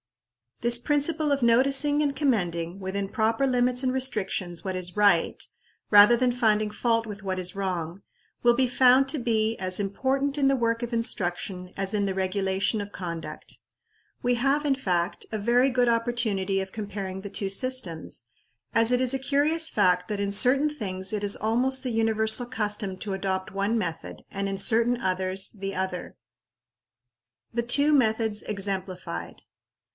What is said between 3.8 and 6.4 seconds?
and restrictions, what is right, rather than